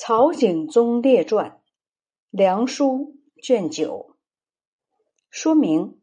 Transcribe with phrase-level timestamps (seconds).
[0.00, 1.50] 曹景宗列传》，
[2.30, 4.14] 梁书卷九。
[5.28, 5.98] 说明：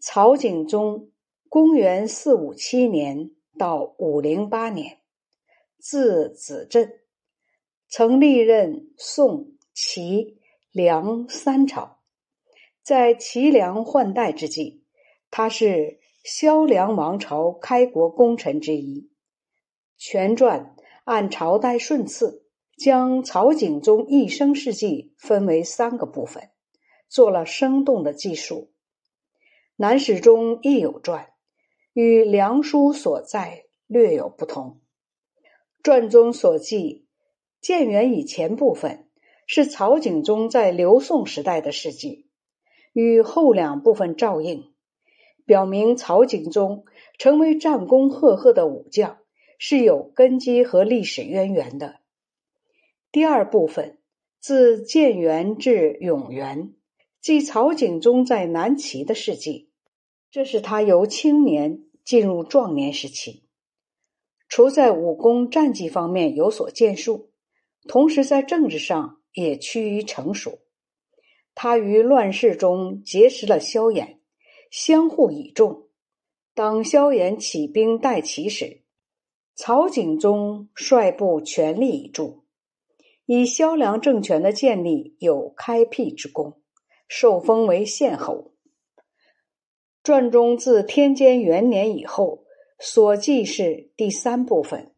[0.00, 1.10] 曹景宗，
[1.48, 5.00] 公元四五七年到五零八年，
[5.76, 7.00] 字子振，
[7.88, 10.38] 曾历任宋、齐、
[10.70, 11.98] 梁三朝。
[12.80, 14.84] 在齐梁换代之际，
[15.32, 19.10] 他是萧梁王朝开国功臣之一。
[19.98, 22.46] 全传按朝代顺次。
[22.80, 26.48] 将曹景宗一生事迹分为三个部分，
[27.10, 28.72] 做了生动的记述。
[29.76, 31.28] 南史中亦有传，
[31.92, 34.80] 与梁书所在略有不同。
[35.82, 37.06] 传中所记
[37.60, 39.10] 建元以前部分
[39.46, 42.30] 是曹景宗在刘宋时代的事迹，
[42.94, 44.72] 与后两部分照应，
[45.44, 46.86] 表明曹景宗
[47.18, 49.18] 成为战功赫赫的武将
[49.58, 51.99] 是有根基和历史渊源的。
[53.12, 53.98] 第二部分，
[54.38, 56.74] 自建元至永元，
[57.20, 59.68] 即曹景宗在南齐的事迹。
[60.30, 63.42] 这是他由青年进入壮年时期。
[64.48, 67.32] 除在武功战绩方面有所建树，
[67.88, 70.60] 同时在政治上也趋于成熟。
[71.52, 74.18] 他于乱世中结识了萧衍，
[74.70, 75.88] 相互倚重。
[76.54, 78.82] 当萧衍起兵代齐时，
[79.56, 82.39] 曹景宗率部全力以助。
[83.26, 86.60] 以萧梁政权的建立有开辟之功，
[87.06, 88.52] 受封为县侯。
[90.02, 92.44] 传中自天监元年以后
[92.78, 94.92] 所记是第三部分，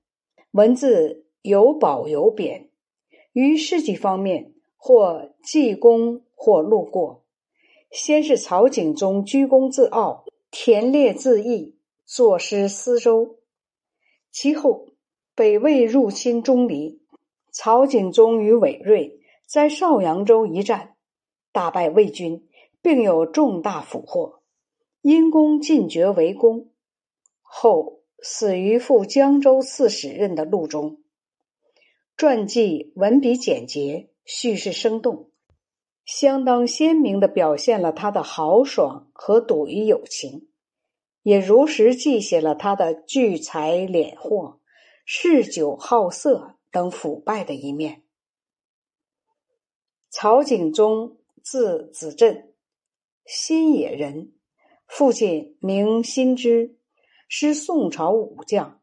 [0.53, 2.71] 文字有褒有贬，
[3.33, 7.25] 于事迹方面或记功或路过。
[7.91, 11.77] 先是曹景宗居功自傲，田猎自缢，
[12.07, 13.41] 作诗思周。
[14.31, 14.87] 其后
[15.35, 17.02] 北魏入侵钟离。
[17.53, 20.97] 曹景宗与韦睿在邵阳州一战，
[21.53, 22.49] 大败魏军，
[22.81, 24.41] 并有重大俘获，
[25.03, 26.71] 因功进爵为公，
[27.43, 31.03] 后死于赴江州刺史任的路中。
[32.17, 35.31] 传记文笔简洁，叙事生动，
[36.07, 40.49] 相当鲜明的表现了他的豪爽和笃于友情，
[41.23, 44.61] 也如实记写了他的聚财敛货、
[45.05, 46.57] 嗜酒好色。
[46.73, 48.03] 等腐败的一面。
[50.11, 52.53] 曹景宗字子振，
[53.25, 54.33] 新野人，
[54.87, 56.77] 父亲名新之，
[57.29, 58.81] 是宋朝武将，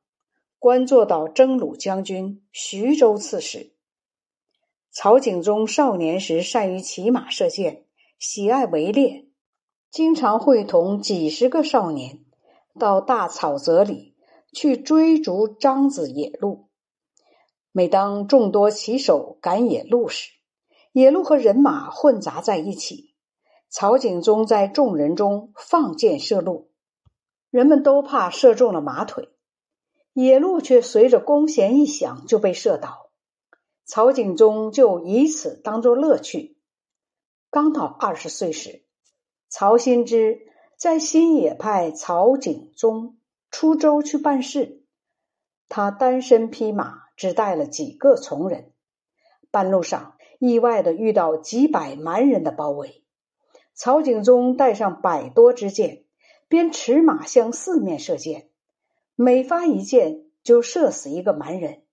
[0.58, 3.74] 官做到征虏将军、徐州刺史。
[4.92, 7.86] 曹景宗少年时善于骑马射箭，
[8.18, 9.28] 喜爱围猎，
[9.92, 12.26] 经常会同几十个少年
[12.80, 14.16] 到大草泽里
[14.52, 16.69] 去追逐獐子野鹿。
[17.72, 20.32] 每当众多骑手赶野鹿时，
[20.92, 23.14] 野鹿和人马混杂在一起。
[23.70, 26.72] 曹景宗在众人中放箭射鹿，
[27.52, 29.30] 人们都怕射中了马腿，
[30.14, 33.12] 野鹿却随着弓弦一响就被射倒。
[33.86, 36.58] 曹景宗就以此当作乐趣。
[37.52, 38.84] 刚到二十岁时，
[39.50, 40.40] 曹新之
[40.76, 43.20] 在新野派曹景宗
[43.52, 44.84] 出州去办事，
[45.68, 47.09] 他单身匹马。
[47.20, 48.72] 只带了几个从人，
[49.52, 53.04] 半路上意外的遇到几百蛮人的包围。
[53.74, 56.06] 曹景宗带上百多支箭，
[56.48, 58.48] 边持马向四面射箭，
[59.16, 61.84] 每发一箭就射死一个蛮人，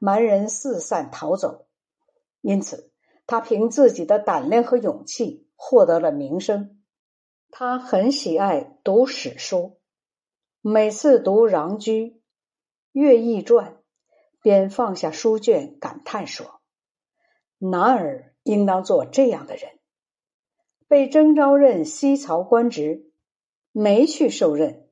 [0.00, 1.66] 蛮人四散逃走。
[2.40, 2.90] 因此，
[3.24, 6.82] 他凭自己的胆量和勇气获得了名声。
[7.52, 9.78] 他很喜爱读史书，
[10.60, 12.06] 每次读《穰居》
[12.90, 13.74] 《乐毅传》。
[14.46, 16.60] 便放下书卷，感叹说
[17.58, 19.72] ：“男儿应当做这样的人。”
[20.86, 23.10] 被征召任西曹官职，
[23.72, 24.86] 没去受任。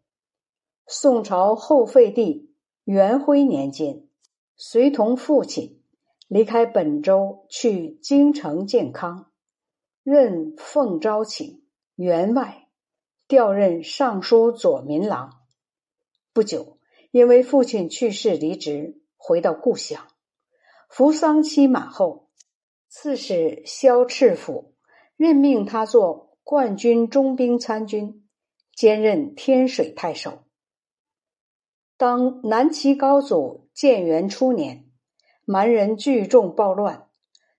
[0.89, 4.09] 宋朝后废帝元徽年间，
[4.57, 5.81] 随同父亲
[6.27, 9.31] 离开本州，去京城建康，
[10.03, 11.63] 任奉诏请
[11.95, 12.67] 员外，
[13.29, 15.31] 调任尚书左民郎。
[16.33, 16.81] 不久，
[17.13, 19.01] 因为父亲去世，离职。
[19.27, 20.07] 回到故乡，
[20.91, 22.29] 服丧期满后，
[22.91, 24.75] 刺史萧赤甫
[25.17, 28.29] 任命他做冠军中兵参军，
[28.75, 30.45] 兼任天水太守。
[31.97, 34.91] 当南齐高祖建元初年，
[35.47, 37.09] 蛮人聚众暴乱，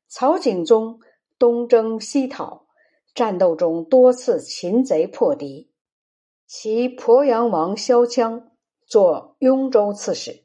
[0.08, 1.00] 曹景宗
[1.40, 2.68] 东征西讨，
[3.16, 5.72] 战斗中多次擒贼破敌，
[6.46, 8.52] 其鄱阳王萧羌
[8.86, 10.45] 做雍州刺史。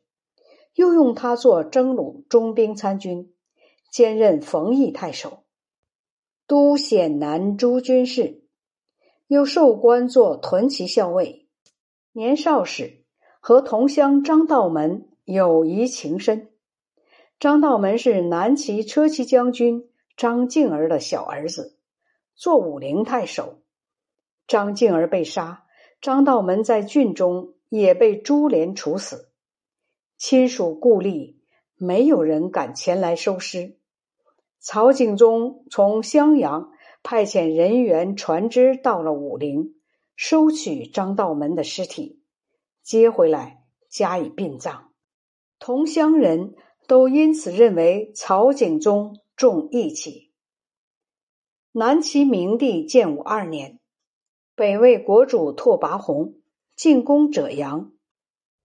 [0.75, 3.33] 又用他做征虏中兵参军，
[3.91, 5.45] 兼任冯异太守，
[6.47, 8.43] 都显南诸军事，
[9.27, 11.49] 又授官做屯骑校尉。
[12.13, 13.05] 年少时
[13.41, 16.51] 和同乡张道门友谊情深。
[17.39, 21.79] 张道门是南齐车骑将军张敬儿的小儿子，
[22.35, 23.63] 做武陵太守。
[24.47, 25.65] 张敬儿被杀，
[26.01, 29.30] 张道门在郡中也被株连处死。
[30.21, 31.37] 亲属故吏，
[31.77, 33.79] 没有人敢前来收尸。
[34.61, 36.71] 曹景宗从襄阳
[37.03, 39.75] 派遣人员船只到了武陵，
[40.15, 42.21] 收取张道门的尸体，
[42.83, 44.93] 接回来加以殡葬。
[45.59, 46.55] 同乡人。
[46.87, 50.33] 都因此认为曹景宗重义气。
[51.71, 53.79] 南齐明帝建武二年，
[54.57, 56.35] 北魏国主拓跋宏
[56.75, 57.93] 进攻赭阳，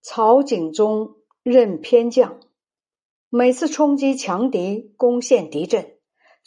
[0.02, 2.39] 曹景宗任偏将，
[3.30, 6.00] 每次冲击强敌、攻陷敌阵，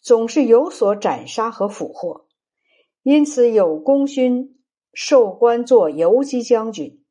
[0.03, 2.27] 总是有所斩杀和俘获，
[3.05, 4.59] 因此有功勋，
[4.93, 7.05] 授官做游击将军。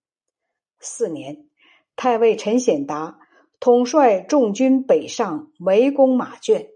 [0.82, 1.48] 四年，
[1.96, 3.20] 太尉陈显达。
[3.58, 6.68] 统帅众军北上围攻马圈，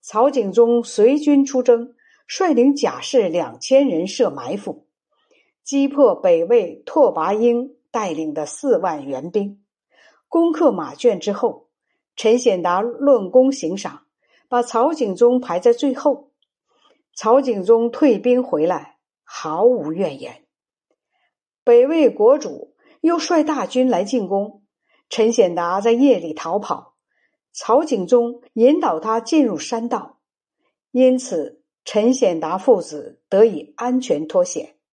[0.00, 1.96] 曹景宗随军出征，
[2.28, 4.86] 率领甲士两千人设埋伏，
[5.64, 9.63] 击破北魏拓跋英带领的四万援兵。
[10.34, 11.68] 攻克马圈之后，
[12.16, 14.06] 陈显达论功行赏，
[14.48, 16.32] 把曹景宗排在最后。
[17.14, 20.44] 曹景宗退兵回来，毫无怨言。
[21.62, 24.64] 北魏国主又率大军来进攻。
[25.08, 26.96] 陈显达在夜里逃跑，
[27.52, 30.18] 曹景宗引导他进入山道，
[30.90, 34.74] 因此陈显达父子得以安全脱险。